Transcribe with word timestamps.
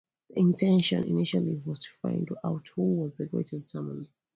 The 0.31 0.39
intention 0.39 1.03
initially 1.03 1.61
was 1.63 1.77
to 1.83 1.91
find 2.01 2.27
out 2.43 2.67
Who 2.69 3.05
are 3.05 3.09
the 3.09 3.27
greatest 3.27 3.71
Germans? 3.71 4.19